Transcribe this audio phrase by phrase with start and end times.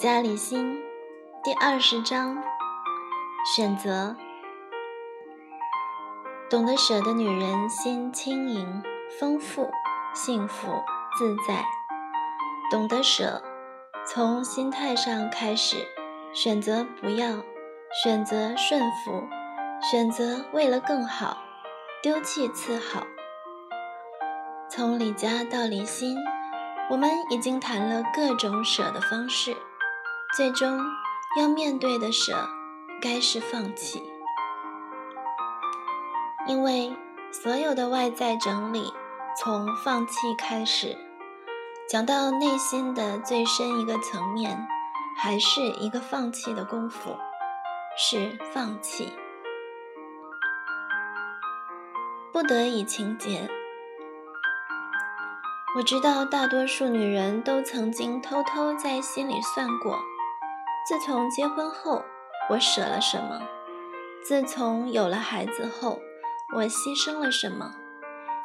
[0.00, 0.80] 家李心
[1.44, 2.42] 第二十章
[3.54, 4.16] 选择。
[6.48, 8.82] 懂得舍的女人心轻盈、
[9.20, 9.70] 丰富、
[10.14, 10.68] 幸福、
[11.18, 11.66] 自在。
[12.70, 13.42] 懂得舍，
[14.06, 15.76] 从心态上开始，
[16.32, 17.42] 选择不要，
[18.02, 19.28] 选择顺服，
[19.82, 21.36] 选择为了更好，
[22.02, 23.06] 丢弃次好。
[24.70, 26.16] 从李家到李心，
[26.88, 29.54] 我们已经谈了各种舍的方式。
[30.36, 30.80] 最终
[31.36, 32.48] 要面对的舍，
[33.02, 34.00] 该是放弃，
[36.46, 36.96] 因为
[37.32, 38.92] 所有的外在整理
[39.36, 40.96] 从放弃开始，
[41.88, 44.68] 讲到内心的最深一个层面，
[45.18, 47.16] 还是一个放弃的功夫，
[47.98, 49.12] 是放弃。
[52.32, 53.50] 不得已情节，
[55.76, 59.98] 我知道大多数女人都曾经偷偷在心里算过。
[60.88, 62.02] 自从结婚后，
[62.48, 63.40] 我舍了什么？
[64.24, 66.00] 自从有了孩子后，
[66.56, 67.74] 我牺牲了什么？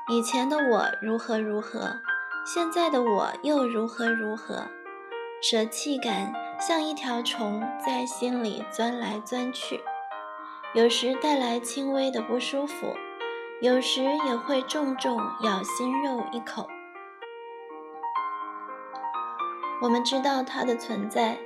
[0.09, 2.02] 以前的我如何如何，
[2.45, 4.67] 现在的我又如何如何？
[5.42, 9.83] 舍弃感像一条虫在心里钻来钻去，
[10.73, 12.95] 有时带来轻微的不舒服，
[13.61, 16.67] 有时也会重重咬心肉一口。
[19.81, 21.38] 我们知道它的存在。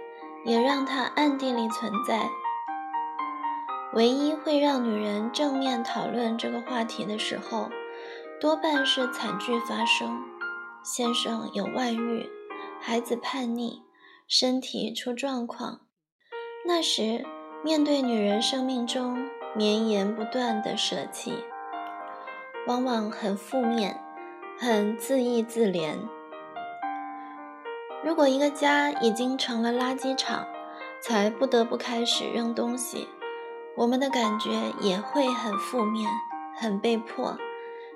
[0.45, 2.29] 也让它暗地里存在。
[3.93, 7.69] 唯一会让女人正面讨论这个话题的时候，
[8.39, 10.23] 多半是惨剧发生：
[10.83, 12.29] 先生有外遇，
[12.79, 13.81] 孩子叛逆，
[14.27, 15.81] 身体出状况。
[16.65, 17.25] 那时，
[17.63, 21.33] 面对女人生命中绵延不断的舍弃，
[22.67, 23.99] 往往很负面，
[24.59, 25.97] 很自义自怜。
[28.02, 30.48] 如果一个家已经成了垃圾场，
[31.02, 33.08] 才不得不开始扔东西，
[33.76, 34.49] 我们的感觉
[34.80, 36.09] 也会很负面、
[36.55, 37.38] 很被迫、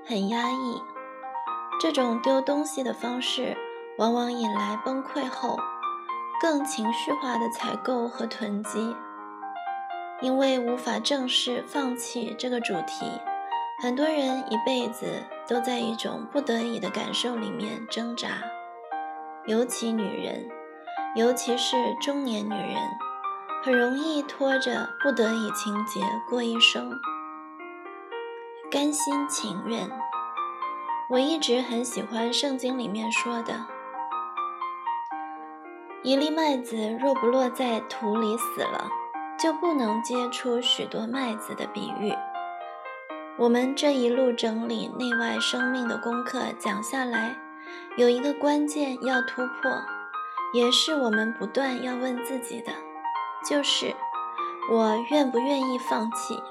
[0.06, 0.82] 很压抑。
[1.80, 3.56] 这种丢东西的方式，
[3.98, 5.58] 往往引来崩溃后
[6.42, 8.96] 更情绪化的采购和囤积。
[10.22, 13.06] 因为无法正视放弃这个主题，
[13.82, 15.06] 很多人一辈子
[15.48, 18.30] 都在一种不得已的感受里面挣扎。
[19.46, 20.50] 尤其女人，
[21.16, 22.78] 尤其是中年女人，
[23.62, 26.00] 很容易拖着不得已情节
[26.30, 26.90] 过一生，
[28.72, 29.90] 甘心情愿。
[31.10, 33.66] 我一直很喜欢圣经里面说的
[36.04, 38.88] ：“一粒麦子若不落在土里死了，
[39.38, 42.14] 就不能结出许多麦子的比喻。”
[43.36, 47.43] 我们这一路整理内外生命的功课讲下来。
[47.96, 49.72] 有一个关键要突破，
[50.54, 52.72] 也是我们不断要问自己的，
[53.48, 53.94] 就是
[54.72, 56.42] 我愿不愿意放弃？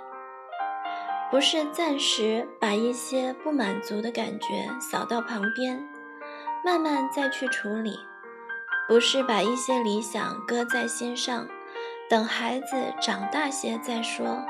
[1.30, 5.88] 不是暂时把一些不满足的感觉扫到旁边，
[6.62, 7.92] 慢慢再去处理；
[8.86, 11.48] 不是把一些理想搁在心上，
[12.10, 14.44] 等孩子长大些再说；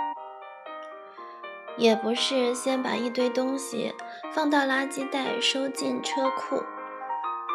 [1.77, 3.95] 也不是先把一堆东西
[4.33, 6.63] 放到垃圾袋收进车库。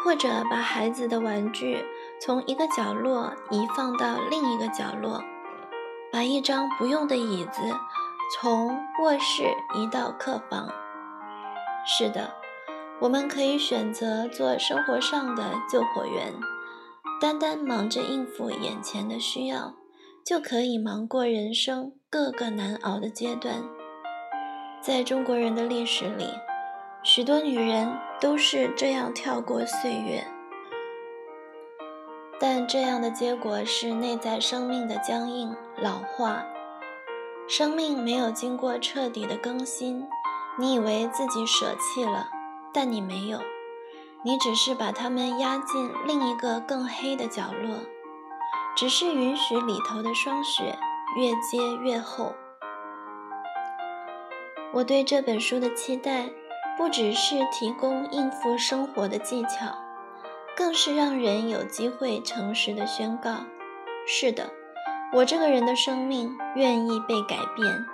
[0.04, 1.84] 或者把孩子的玩具
[2.20, 5.20] 从一个角落移放到另一个角落，
[6.12, 7.60] 把一张不用的椅子
[8.32, 9.42] 从卧室
[9.74, 10.68] 移到客房。
[11.84, 12.32] 是的，
[13.00, 16.32] 我们可以选择做生活上的救火员，
[17.20, 19.74] 单单忙着应付眼前的需要，
[20.24, 23.64] 就可以忙过人生各个难熬的阶段。
[24.80, 26.26] 在中国人的历史里。
[27.04, 30.26] 许多女人都是这样跳过岁月，
[32.40, 36.44] 但这样的结果是内在生命的僵硬老化，
[37.48, 40.06] 生命没有经过彻底的更新。
[40.58, 42.28] 你以为自己舍弃了，
[42.74, 43.38] 但你没有，
[44.24, 47.76] 你只是把它们压进另一个更黑的角落，
[48.76, 50.76] 只是允许里头的霜雪
[51.16, 52.34] 越结越厚。
[54.72, 56.30] 我对这本书的期待。
[56.76, 59.74] 不只是提供应付生活的技巧，
[60.56, 63.30] 更是让人有机会诚实的宣告：
[64.06, 64.52] 是的，
[65.12, 67.84] 我这个人的生命愿意被改变。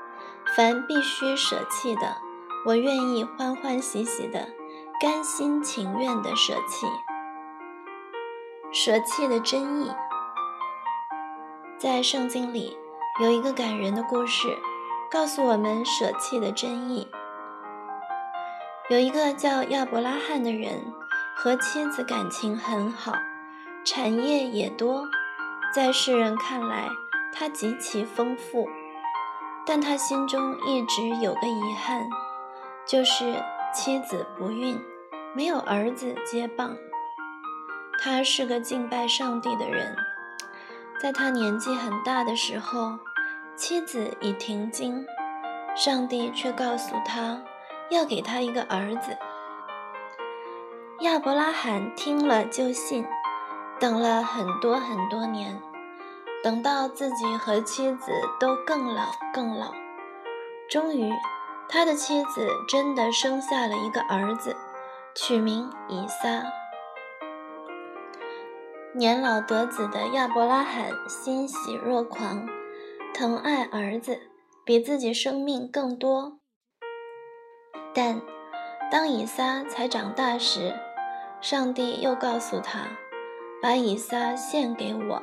[0.54, 2.18] 凡必须舍弃的，
[2.66, 4.50] 我愿意欢欢喜喜的、
[5.00, 6.86] 甘心情愿的舍弃。
[8.70, 9.90] 舍弃的真意，
[11.78, 12.76] 在圣经里
[13.22, 14.58] 有一个感人的故事，
[15.14, 17.06] 告诉我们舍弃的真意。
[18.90, 20.92] 有一个叫亚伯拉罕的人，
[21.36, 23.12] 和妻子感情很好，
[23.84, 25.06] 产业也多，
[25.72, 26.88] 在世人看来，
[27.32, 28.68] 他极其丰富，
[29.64, 32.08] 但他心中一直有个遗憾，
[32.84, 33.40] 就是
[33.72, 34.82] 妻子不孕，
[35.32, 36.76] 没有儿子接棒。
[38.02, 39.94] 他是个敬拜上帝的人，
[41.00, 42.98] 在他年纪很大的时候，
[43.56, 45.06] 妻子已停经，
[45.76, 47.42] 上帝却告诉他
[47.90, 49.16] 要给他一个儿子。
[51.00, 53.06] 亚伯拉罕听了就信，
[53.78, 55.60] 等了很多很多年，
[56.42, 58.10] 等到自己和妻子
[58.40, 59.72] 都更老更老，
[60.68, 61.12] 终于，
[61.68, 64.56] 他的妻子真的生下了一个儿子，
[65.14, 66.44] 取名以撒。
[68.94, 72.46] 年老得子的亚伯拉罕欣喜若狂，
[73.14, 74.20] 疼爱儿子
[74.64, 76.40] 比自己生命更多。
[77.94, 78.20] 但
[78.90, 80.74] 当以撒才长大时，
[81.40, 82.88] 上帝又告诉他
[83.62, 85.22] ：“把以撒献给我。”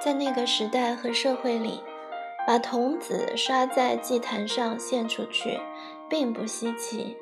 [0.00, 1.82] 在那个时代和社会里，
[2.46, 5.60] 把童子杀在祭坛上献出去，
[6.08, 7.18] 并不稀奇，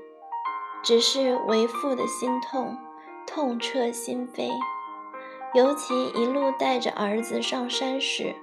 [0.85, 2.79] 只是为父的心痛。
[3.27, 4.49] 痛彻心扉，
[5.53, 8.37] 尤其一路带着儿子上山时，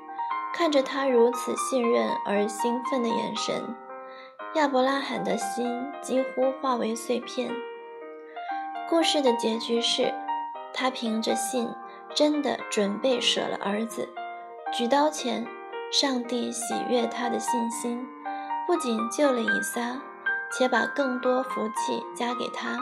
[0.54, 3.76] 看着他如此信任而兴奋的眼神，
[4.54, 7.52] 亚伯拉罕的心几乎化为碎片。
[8.88, 10.14] 故事的结局是，
[10.72, 11.68] 他凭着信
[12.14, 14.08] 真的准备舍了儿子，
[14.72, 15.48] 举刀前，
[15.92, 18.08] 上帝喜悦他的信心，
[18.68, 20.00] 不仅救了以撒，
[20.52, 22.78] 且把更多福气加给他。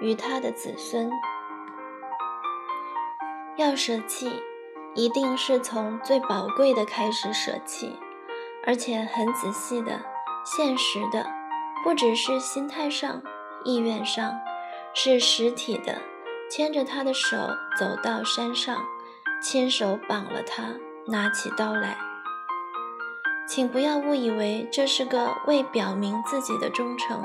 [0.00, 1.08] 与他的子孙，
[3.56, 4.42] 要舍弃，
[4.94, 7.96] 一定是从最宝贵的开始舍弃，
[8.66, 10.00] 而且很仔细的、
[10.44, 11.26] 现实的，
[11.84, 13.22] 不只是心态上、
[13.64, 14.32] 意愿上，
[14.92, 15.98] 是实体的，
[16.50, 17.36] 牵着他的手
[17.78, 18.84] 走到山上，
[19.40, 20.74] 亲手绑了他，
[21.06, 21.96] 拿起刀来。
[23.46, 27.24] 请不要误以为这是个为表明自己的忠诚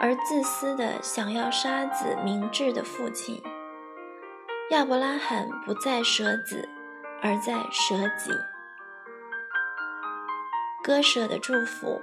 [0.00, 3.40] 而自私的想要杀子明智的父亲。
[4.70, 6.68] 亚伯拉罕不再舍子，
[7.22, 8.30] 而在舍己。
[10.82, 12.02] 割舍的祝福，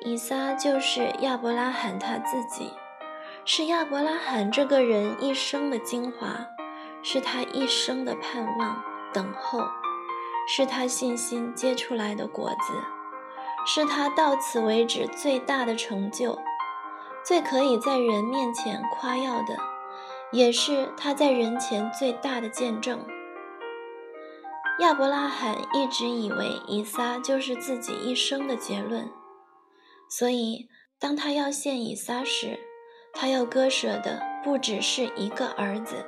[0.00, 2.72] 以撒就是亚伯拉罕他自己，
[3.44, 6.46] 是亚伯拉罕这个人一生的精华，
[7.02, 8.82] 是他一生的盼望、
[9.12, 9.64] 等候。
[10.46, 12.74] 是他信心结出来的果子，
[13.64, 16.38] 是他到此为止最大的成就，
[17.24, 19.56] 最可以在人面前夸耀的，
[20.32, 23.06] 也是他在人前最大的见证。
[24.80, 29.08] 亚伯拉罕一直以为以撒就是自己一生的结论，
[30.08, 30.68] 所以
[30.98, 32.58] 当他要献以撒时，
[33.12, 36.04] 他要割舍的不只是一个儿子，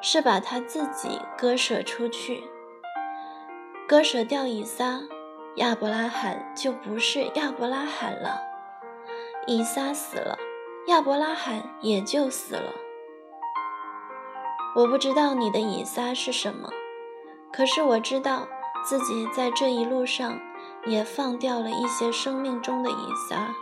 [0.00, 2.44] 是把他自己割舍出去。
[3.86, 5.02] 割舍掉以撒，
[5.56, 8.40] 亚伯拉罕就不是亚伯拉罕了。
[9.46, 10.38] 以撒死了，
[10.86, 12.72] 亚伯拉罕也就死了。
[14.74, 16.70] 我不知道你的以撒是什么，
[17.52, 18.46] 可是我知道
[18.84, 20.38] 自己在这一路上
[20.86, 23.54] 也放掉了一些生命中的以撒，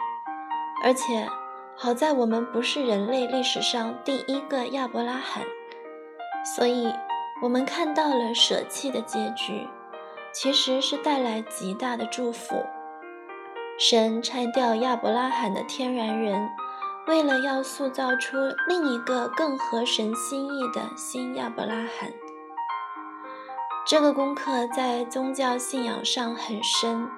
[0.84, 1.28] 而且
[1.76, 5.44] 好在我们不是人类历史上第一个亚伯拉罕，
[6.56, 6.92] 所以
[7.42, 9.66] 我们看到了舍弃的结局。
[10.32, 12.62] 其实是带来极大的祝福。
[13.78, 16.50] 神拆掉亚伯拉罕的天然人，
[17.06, 18.36] 为了要塑造出
[18.68, 22.12] 另一个更合神心意的新亚伯拉罕。
[23.88, 27.08] 这个功课在宗教信仰上很深，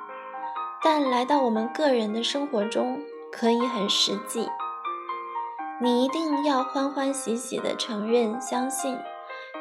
[0.83, 3.01] 但来到我们个人的生活中
[3.33, 4.47] 可以很实际。
[5.81, 8.99] 你一定要欢欢喜喜地承认、相信，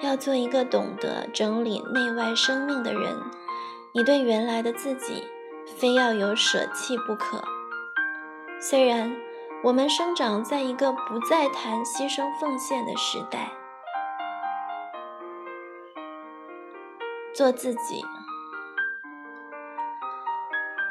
[0.01, 3.17] 要做一个懂得整理内外生命的人。
[3.93, 5.23] 你对原来的自己，
[5.77, 7.41] 非要有舍弃不可。
[8.59, 9.15] 虽然
[9.63, 13.53] 我们生长在一个不再谈牺牲奉献的时代，
[17.37, 18.03] 做自己。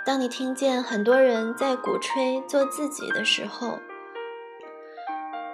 [0.04, 3.80] 当你听见很多人在鼓吹做自己的时候，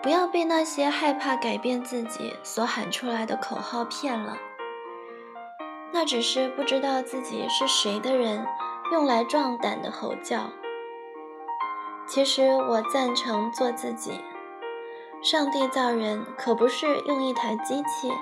[0.03, 4.37] 不要被那些害怕改变自己所喊出来的口号骗了。
[5.93, 8.47] 那只是不知道自己是谁的人
[8.93, 10.51] 用来壮胆的吼叫。
[12.07, 14.21] 其实我赞成做自己。
[15.23, 18.13] 上帝造人可不是用一台机器，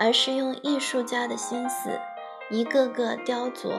[0.00, 2.00] 而是用艺术家的心思
[2.50, 3.70] 一个个雕琢，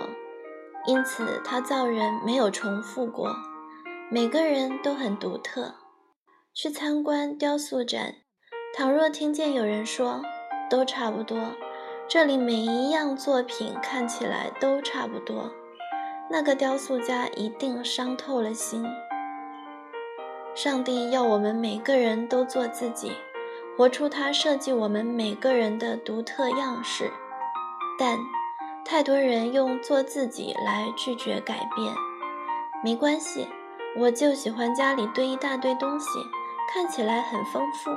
[0.86, 3.36] 因此他造人没有重复过，
[4.12, 5.74] 每个人都很独特。
[6.54, 8.18] 去参观雕塑展，
[8.78, 10.22] 倘若听见有人说
[10.70, 11.38] 都差不多。
[12.08, 15.50] 这里每一样作品看起来都差不多，
[16.30, 18.86] 那个雕塑家一定伤透了心。
[20.54, 23.14] 上帝要我们每个人都做自己，
[23.82, 27.12] 活出他设计我们每个人的独特样式。
[27.98, 28.20] 但
[28.86, 31.92] 太多人用做自己来拒绝改变。
[32.84, 33.48] 没关系，
[33.98, 36.06] 我就喜欢家里堆一大堆东西，
[36.72, 37.90] 看起来很丰富。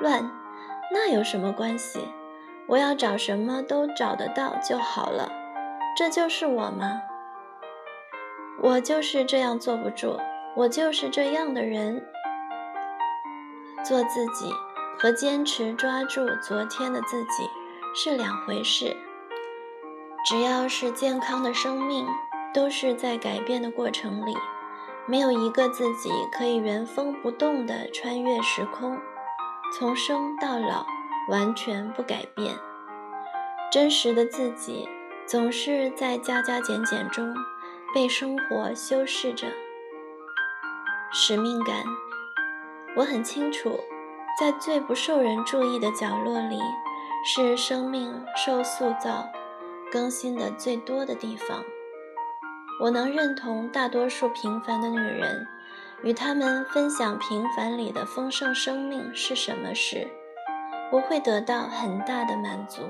[0.00, 0.30] 乱，
[0.92, 2.06] 那有什么关系？
[2.66, 5.32] 我要找什么都找得到就好了。
[5.96, 7.00] 这就是我吗？
[8.60, 10.20] 我就是这样坐不住。
[10.54, 12.04] 我就是这样的人，
[13.82, 14.52] 做自己
[14.98, 17.48] 和坚持抓住昨天的自己
[17.94, 18.96] 是两回事。
[20.26, 22.06] 只要是健康的生命，
[22.54, 24.34] 都是在改变的过程里，
[25.06, 28.98] 没有一个自己可以原封不动地穿越时空，
[29.76, 30.86] 从生到老
[31.28, 32.54] 完全不改变。
[33.70, 34.88] 真实的自己
[35.26, 37.34] 总是在加加减减中
[37.94, 39.48] 被生活修饰着。
[41.12, 41.84] 使命感，
[42.96, 43.78] 我很清楚，
[44.38, 46.58] 在最不受人注意的角落里，
[47.24, 49.28] 是生命受塑造、
[49.92, 51.62] 更新的最多的地方。
[52.80, 55.46] 我能认同大多数平凡的女人，
[56.02, 60.08] 与她们分享平凡里的丰盛生命是什么时，
[60.90, 62.82] 我会得到很大的满足。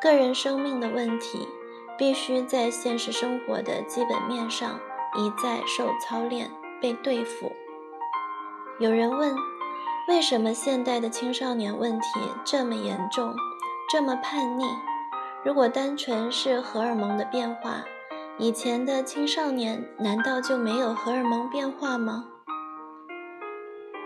[0.00, 1.48] 个人生命的问题，
[1.98, 4.78] 必须在现实生活的基本面上
[5.16, 6.50] 一再受操练。
[6.80, 7.52] 被对付。
[8.78, 9.34] 有人问，
[10.10, 12.08] 为什么现代的青少年问题
[12.44, 13.32] 这么严重，
[13.88, 14.64] 这么叛逆？
[15.44, 17.84] 如果单纯是荷尔蒙的变化，
[18.36, 22.24] 以前的青少年难道就没有荷尔蒙变化吗？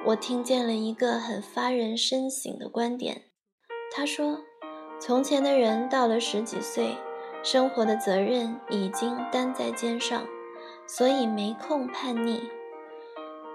[0.05, 3.23] 我听见了一个很发人深省的观点。
[3.91, 4.41] 他说，
[5.01, 6.99] 从前的人到了十几岁，
[7.43, 10.23] 生活的责任已经担在肩上，
[10.87, 12.51] 所以没空叛逆。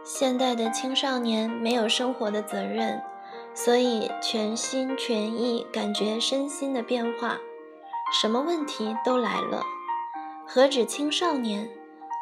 [0.03, 3.01] 现代的青少年没有生活的责任，
[3.53, 7.37] 所以全心全意感觉身心的变化，
[8.11, 9.63] 什么问题都来了。
[10.47, 11.69] 何止青少年，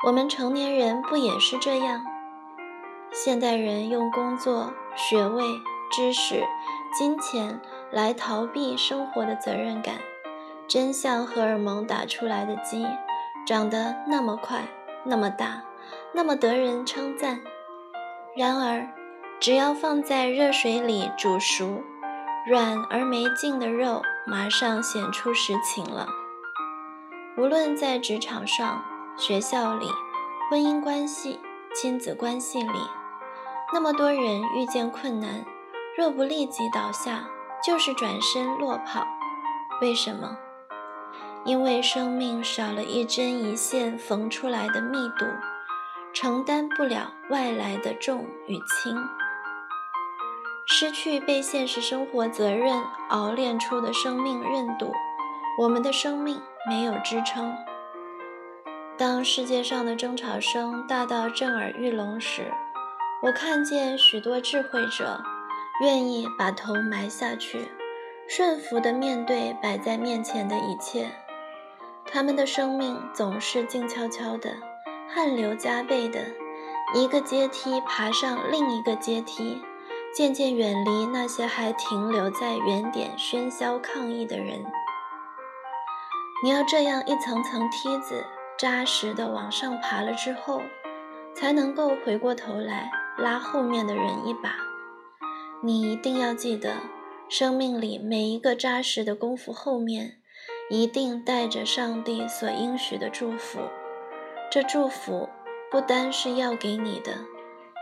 [0.06, 2.04] 我们成年人不也是这样？
[3.14, 5.44] 现代人用工作、学位、
[5.90, 6.44] 知识、
[6.98, 9.96] 金钱来逃避生活的责任感，
[10.68, 12.86] 真像荷尔蒙打出来的鸡，
[13.46, 14.68] 长得那么快、
[15.06, 15.64] 那么大、
[16.14, 17.40] 那么得人称赞。
[18.38, 18.88] 然而，
[19.40, 21.82] 只要放在热水里煮熟，
[22.46, 26.08] 软而没劲的肉马上显出实情了。
[27.36, 28.86] 无论在职场上、
[29.18, 29.88] 学校里、
[30.52, 31.40] 婚姻关系、
[31.74, 32.80] 亲子关系里，
[33.74, 35.44] 那么多人遇见困难，
[35.98, 37.28] 若不立即倒下，
[37.66, 39.04] 就是转身落跑。
[39.82, 40.38] 为什么？
[41.44, 45.26] 因为生命少了一针一线缝出来的密度。
[46.20, 48.98] 承担不了外来的重与轻，
[50.66, 54.92] 失去被现实生活责任熬炼出的生命韧度，
[55.60, 57.56] 我们的生命没有支撑。
[58.98, 62.52] 当世界上的争吵声大到震耳欲聋时，
[63.22, 65.22] 我看见许多智慧者
[65.84, 67.68] 愿意把头埋下去，
[68.28, 71.12] 顺服地面对摆在面前的一切。
[72.12, 74.67] 他们的生命总是静悄悄的。
[75.10, 76.20] 汗流浃背的
[76.94, 79.62] 一个阶梯爬上另一个阶梯，
[80.14, 84.66] 渐渐远离那些还停留在原点喧嚣抗议的人。
[86.44, 88.26] 你要这样一层层梯子
[88.60, 90.62] 扎实地往上爬了之后，
[91.34, 94.56] 才能够回过头来拉后面的人一把。
[95.64, 96.76] 你一定要记得，
[97.28, 100.20] 生命里每一个扎实的功夫后面，
[100.70, 103.60] 一定带着上帝所应许的祝福。
[104.50, 105.28] 这祝福
[105.70, 107.12] 不单是要给你的，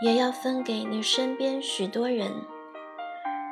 [0.02, 2.32] 也要分给你身边许多人。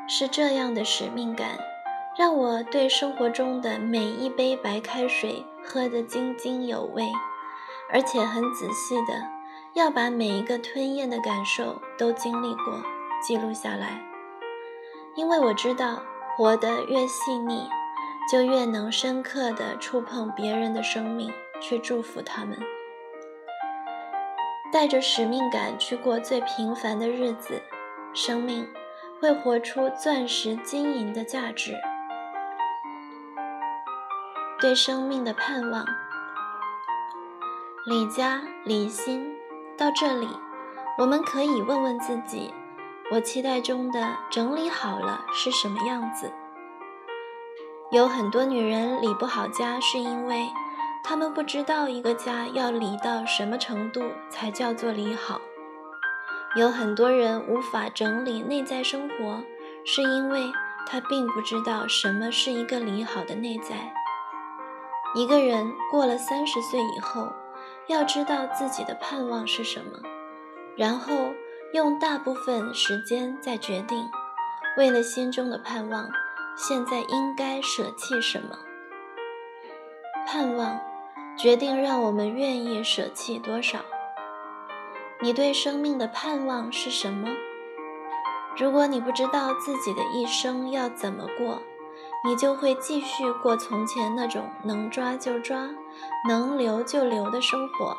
[0.07, 1.59] 是这样的使命感，
[2.17, 7.03] 让我对生活中的每一杯白开水喝得津津有味，
[7.91, 9.13] 而且很仔细的
[9.73, 12.81] 要把每一个吞咽的感受都经历过，
[13.21, 14.01] 记录下来。
[15.15, 16.01] 因为我知道，
[16.35, 17.69] 活得越细腻，
[18.31, 22.57] 就越能深刻地触碰别人的生命，去祝福他们。
[24.73, 27.61] 带着使命感去过最平凡的日子，
[28.11, 28.67] 生命
[29.21, 31.77] 会活出钻石金银的价值。
[34.59, 35.85] 对生命的盼望，
[37.85, 39.37] 李家、李欣，
[39.77, 40.27] 到这里，
[40.97, 42.51] 我们可以问问自己：
[43.11, 46.31] 我期待中的整理好了是什么样子？
[47.91, 50.47] 有很多女人理不好家，是因为
[51.03, 55.41] 他们不知道一个家要理到什么程度才叫做理好。
[56.55, 59.43] 有很多人无法整理内在生活，
[59.83, 60.41] 是因为
[60.87, 63.93] 他并不知道什么是一个理好的内在。
[65.15, 67.31] 一个人过了三十岁以后，
[67.87, 69.99] 要知道自己的盼望是什么，
[70.77, 71.13] 然后
[71.73, 74.09] 用大部分时间再决定，
[74.77, 76.09] 为了心中的盼望，
[76.55, 78.57] 现在应该舍弃什么。
[80.25, 80.79] 盼望
[81.37, 83.79] 决定让我们愿意舍弃多少。
[85.21, 87.29] 你对生命的盼望是什么？
[88.57, 91.61] 如果你不知道自己的一生要怎么过，
[92.25, 95.69] 你就会继续过从前那种能抓就抓、
[96.27, 97.97] 能留就留的生活，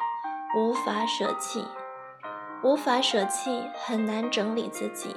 [0.57, 1.64] 无法舍弃，
[2.62, 5.17] 无法舍弃，很难整理自己，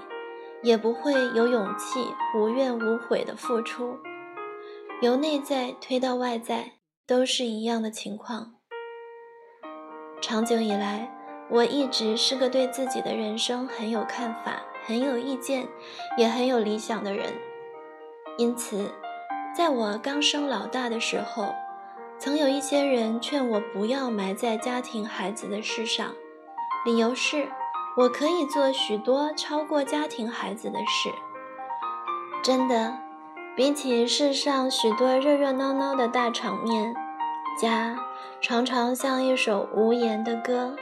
[0.64, 3.98] 也不会有勇气无怨无悔的付出。
[5.02, 6.72] 由内在推到外在，
[7.08, 8.56] 都是一样的情况。
[10.22, 11.10] 长久以来，
[11.50, 15.66] 我一直是个对自己的人生很有看法、很有意见，
[16.18, 17.34] 也很有理想的人。
[18.38, 18.92] 因此，
[19.56, 21.56] 在我刚生老大的时候，
[22.20, 26.14] 曾有一些人劝我不要埋在家庭孩子的事上，
[26.84, 27.48] 理由是
[27.96, 31.10] 我可以做许多超过家庭孩子的事。
[32.44, 32.98] 真的，
[33.58, 36.94] 比起世上许多热热闹闹的大场面，
[37.60, 37.98] 家
[38.40, 40.76] 常常像一首无言的歌，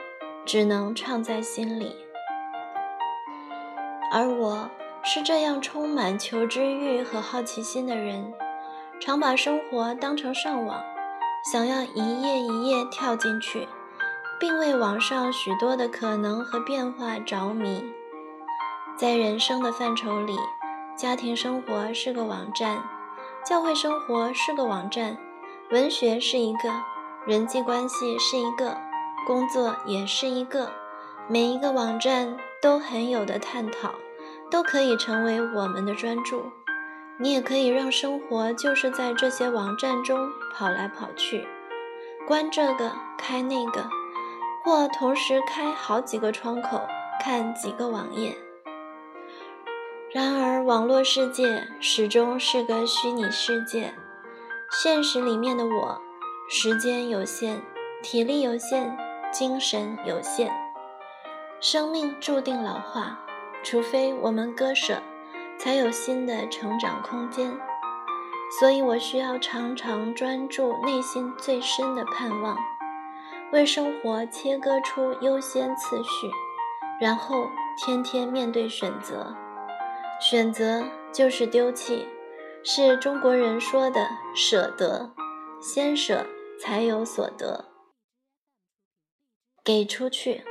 [0.45, 1.95] 只能唱在心里。
[4.11, 4.69] 而我。
[5.07, 8.33] 是这样充满求知欲和好奇心的人，
[8.99, 10.81] 常把生活当成上网，
[11.53, 13.67] 想要一页一页跳进去，
[14.39, 17.83] 并为网上许多的可能和变化着迷。
[18.97, 20.35] 在人生的范畴里，
[20.95, 22.83] 家庭生活是个网站，
[23.45, 25.17] 教会生活是个网站，
[25.71, 26.69] 文学是一个，
[27.25, 28.77] 人际关系是一个，
[29.27, 30.71] 工作也是一个，
[31.27, 33.93] 每一个网站都很有的探讨。
[34.51, 36.51] 都可以成为我们的专注。
[37.17, 41.47] 你也可以让生活就是在这些网站中跑来跑去，
[42.27, 43.89] 关这个开那个，
[44.63, 46.79] 或同时开好几个窗口
[47.19, 48.37] 看几个网页。
[50.15, 53.93] 然而，网络世界始终是个虚拟世界，
[54.71, 56.01] 现实里面的我，
[56.47, 57.59] 时间有限，
[58.01, 58.95] 体力有限，
[59.29, 60.49] 精神有限，
[61.59, 63.19] 生命注定老化。
[63.61, 65.03] 除非我们割舍，
[65.59, 67.51] 才有新的成长空间。
[68.57, 72.57] 所以我需要常常专注内心最深的盼望，
[73.51, 76.31] 为生活切割出优先次序，
[77.01, 79.35] 然后天天面对选择。
[80.19, 82.07] 选择就是丢弃，
[82.63, 85.11] 是中国人说的舍得，
[85.61, 86.25] 先舍
[86.59, 87.65] 才有所得。
[89.63, 90.43] 给出去。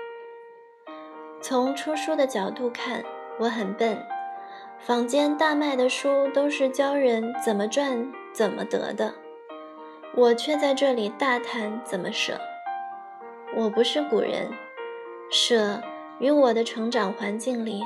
[1.40, 3.04] 从出书的角度看，
[3.38, 4.04] 我很笨。
[4.80, 9.14] 坊间大卖的书都是教人怎么赚、怎么得的，
[10.14, 12.38] 我却在这里大谈怎么舍。
[13.56, 14.52] 我不是古人，
[15.30, 15.80] 舍
[16.18, 17.80] 与我的成长环境里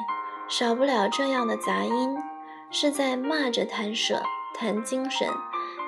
[0.49, 2.17] 少不了这样的杂音，
[2.71, 4.23] 是在骂着谈舍、
[4.55, 5.29] 谈精神、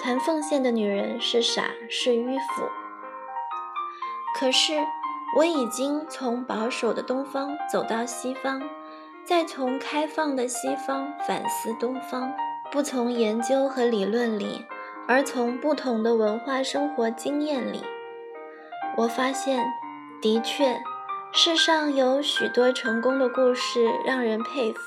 [0.01, 2.63] 谈奉献的女人是傻是迂腐。
[4.39, 4.75] 可是。
[5.37, 8.61] 我已经从保守的东方走到西方，
[9.25, 12.33] 再从开放的西方反思东方，
[12.73, 14.67] 不从研究和理论里，
[15.07, 17.85] 而从不同的文化生活经验里，
[18.97, 19.65] 我发现，
[20.21, 20.83] 的确，
[21.33, 24.81] 世上有许多成功的故事让人佩服、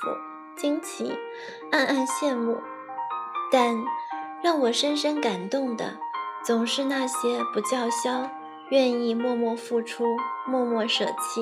[0.57, 1.17] 惊奇、
[1.71, 2.61] 暗暗羡慕，
[3.49, 3.81] 但
[4.43, 5.97] 让我深深感动的，
[6.43, 8.29] 总是那些不叫嚣。
[8.69, 10.03] 愿意默默付出，
[10.47, 11.41] 默默舍弃，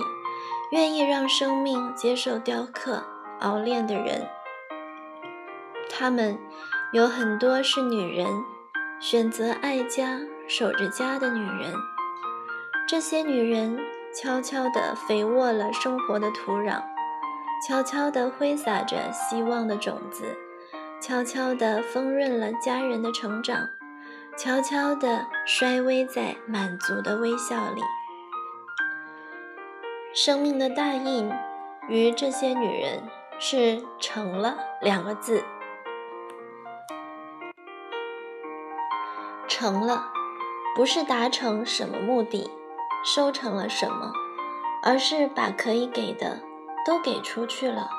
[0.71, 3.03] 愿意让生命接受雕刻、
[3.39, 4.27] 熬炼的人，
[5.89, 6.37] 他们
[6.91, 8.27] 有很多是女人，
[8.99, 11.73] 选择爱家、守着家的女人。
[12.87, 13.79] 这些女人
[14.13, 16.81] 悄悄地肥沃了生活的土壤，
[17.65, 20.37] 悄悄地挥洒着希望的种子，
[20.99, 23.69] 悄悄地丰润了家人的成长。
[24.37, 27.81] 悄悄地衰微在满足的微笑里。
[30.13, 31.29] 生命的大印
[31.87, 33.03] 与这些女人
[33.39, 35.43] 是“成了”两个字。
[39.47, 40.11] 成了，
[40.75, 42.49] 不是达成什么目的，
[43.03, 44.11] 收成了什么，
[44.83, 46.39] 而是把可以给的
[46.85, 47.89] 都给出去了。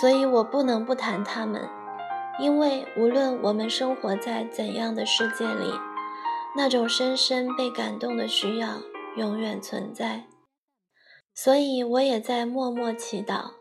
[0.00, 1.68] 所以我不能不谈他们。
[2.40, 5.72] 因为无论我们生活在怎样的世界里，
[6.56, 8.80] 那种深深被感动的需要
[9.14, 10.24] 永远存在。
[11.32, 13.52] 所以，我也在默默祈祷，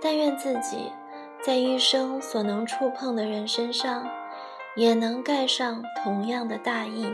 [0.00, 0.92] 但愿自己
[1.42, 4.08] 在一生所能触碰的人身上，
[4.76, 7.12] 也能盖上同样的大印。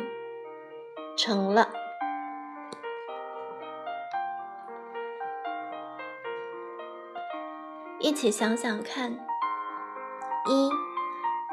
[1.16, 1.70] 成了。
[8.10, 9.12] 一起想想看：
[10.44, 10.68] 一，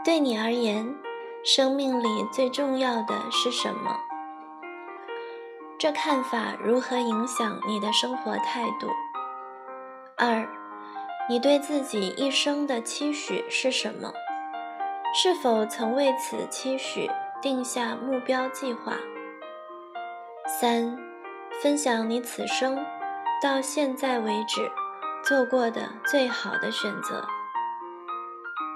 [0.04, 0.98] 对你而言，
[1.44, 3.96] 生命里最重要的是什么？
[5.78, 8.90] 这看法如何影响你的生活态度？
[10.18, 10.50] 二，
[11.30, 14.12] 你对自己一生的期许是什么？
[15.14, 17.08] 是否曾为此期许
[17.40, 18.94] 定下目标计划？
[20.60, 20.98] 三，
[21.62, 22.84] 分享你此生
[23.44, 24.72] 到现在为止
[25.28, 27.28] 做过的最好的选择。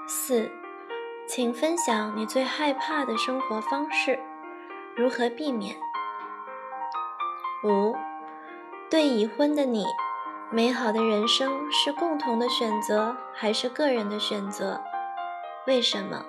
[0.06, 0.52] 四，
[1.26, 4.20] 请分享你最害怕的生活方式，
[4.94, 5.74] 如何避免？
[7.64, 7.96] 五，
[8.90, 9.86] 对已婚的你，
[10.50, 14.82] 美好的人生是共同的选择还是个人的选择？
[15.66, 16.22] 为什么？